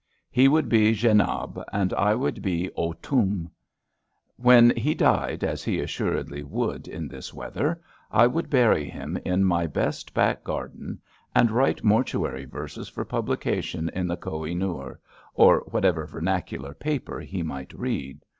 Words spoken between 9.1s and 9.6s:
in